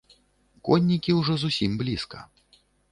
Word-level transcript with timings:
Коннікі 0.69 1.11
ўжо 1.19 1.33
зусім 1.45 1.71
блізка. 1.85 2.29